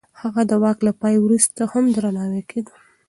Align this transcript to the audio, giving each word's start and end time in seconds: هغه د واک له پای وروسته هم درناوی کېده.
هغه 0.21 0.41
د 0.49 0.51
واک 0.63 0.77
له 0.87 0.93
پای 1.01 1.15
وروسته 1.19 1.61
هم 1.71 1.83
درناوی 1.95 2.43
کېده. 2.49 2.73